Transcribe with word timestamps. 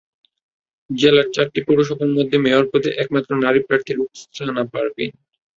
জেলার 0.89 1.27
চারটি 1.33 1.59
পৌরসভার 1.67 2.15
মধ্যে 2.17 2.37
মেয়র 2.37 2.65
পদে 2.71 2.89
একমাত্র 3.03 3.31
নারী 3.43 3.59
প্রার্থী 3.67 3.91
রোকসানা 3.93 4.63
পারভীন। 4.73 5.11